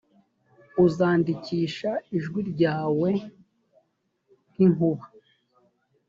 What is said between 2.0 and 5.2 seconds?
ijwi ryawe nk inkuba